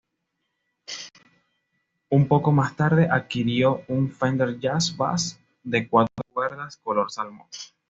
[2.09, 7.47] Un poco más tarde adquirió un Fender Jazz Bass de cuatro cuerdas color salmón.